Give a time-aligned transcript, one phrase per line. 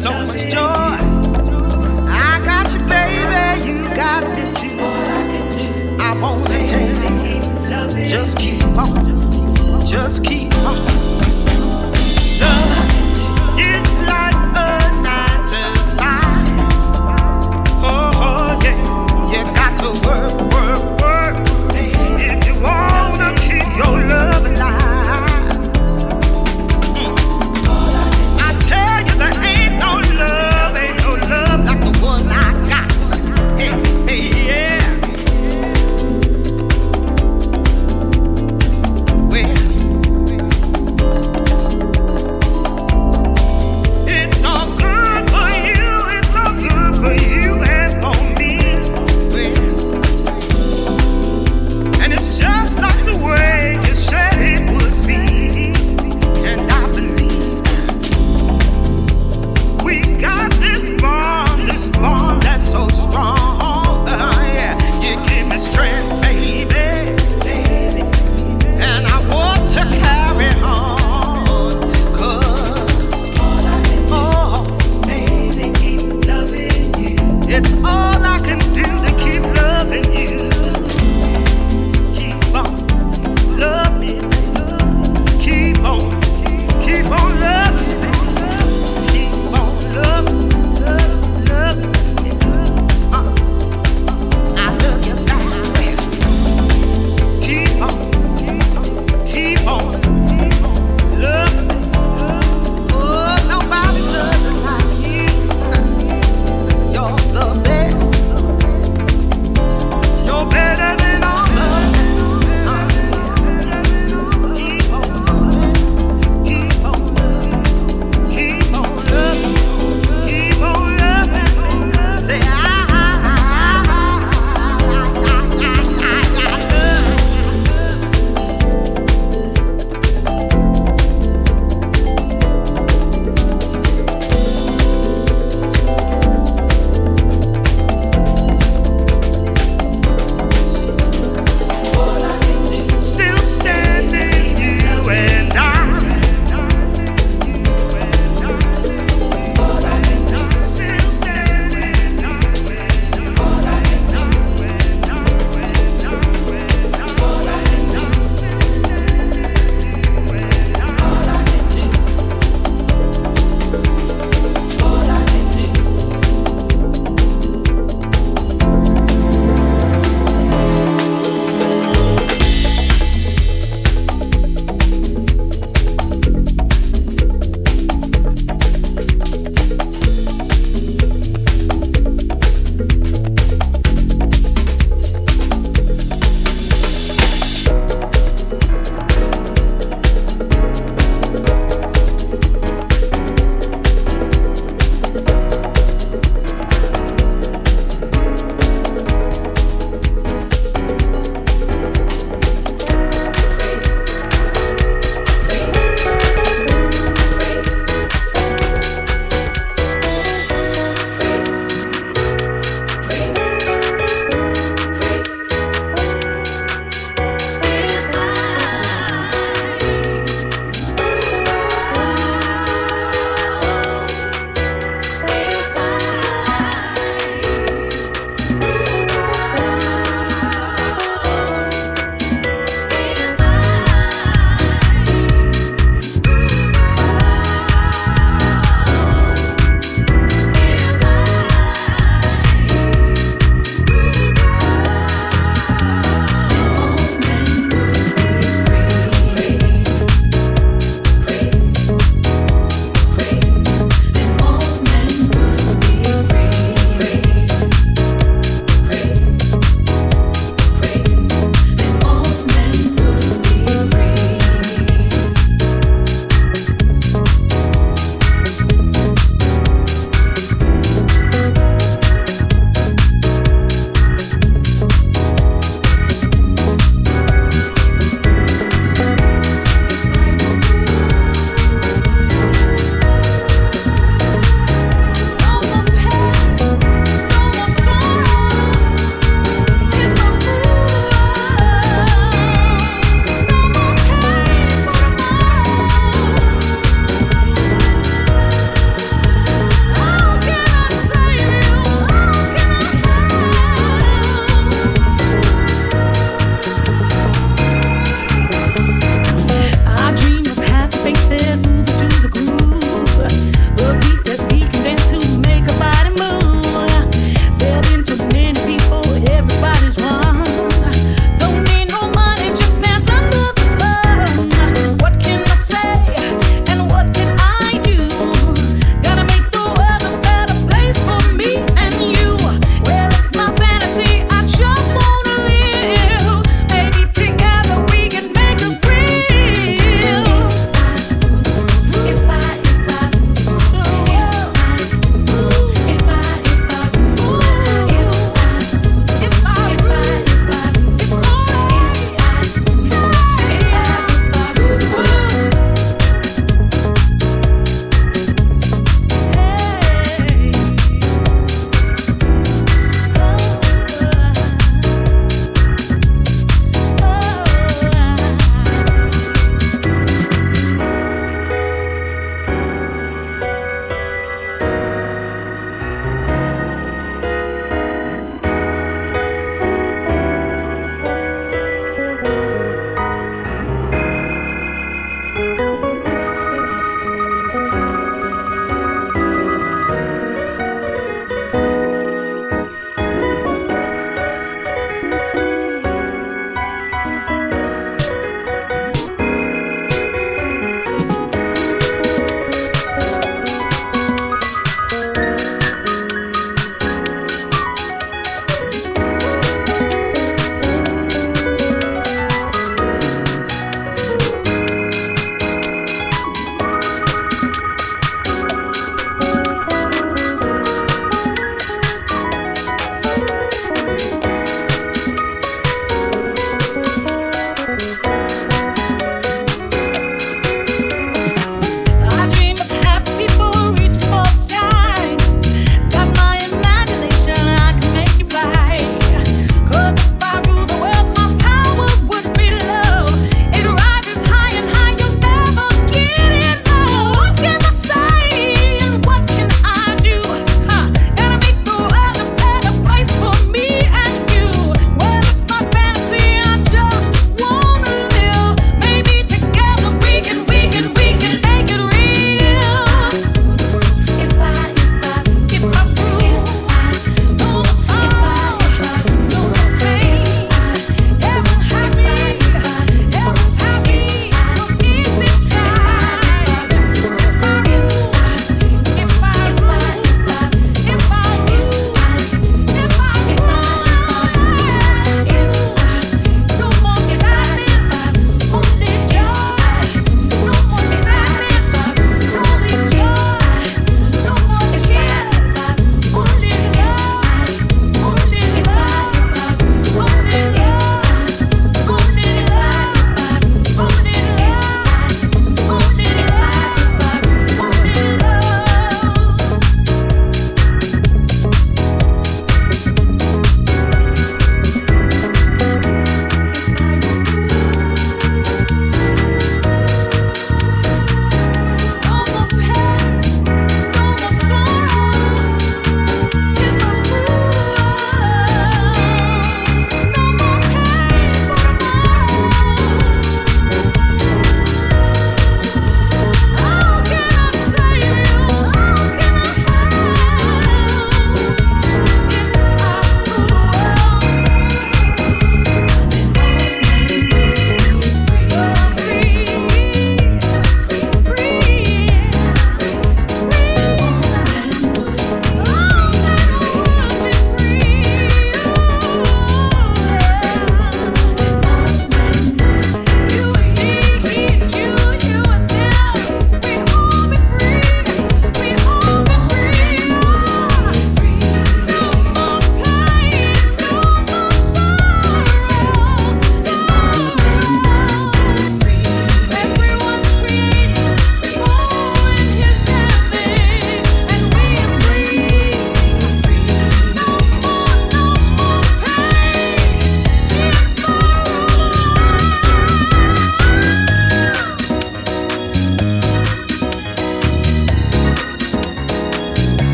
[0.00, 0.79] so much joy.